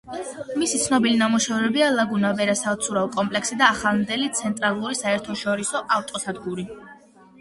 [0.61, 6.67] მისი ცნობილი ნამუშევრებია „ლაგუნა ვერას“ საცურაო კომპლექსი და ახლანდელი „ცენტრალური საერთაშორისო ავტოსადგური“.